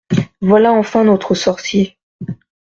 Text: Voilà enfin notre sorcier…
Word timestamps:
Voilà 0.41 0.73
enfin 0.73 1.03
notre 1.03 1.35
sorcier… 1.35 1.99